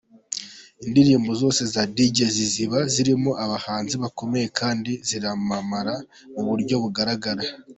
Indirimbo 0.85 1.31
zose 1.41 1.61
za 1.73 1.83
Dj 1.95 2.17
Z 2.35 2.37
ziba 2.53 2.79
zirimo 2.93 3.31
abahanzi 3.43 3.95
bakomeye 4.03 4.47
kandi 4.59 4.91
ziramamara 5.07 5.95
mu 6.33 6.41
buryo 6.47 6.75
bugaragara. 6.83 7.43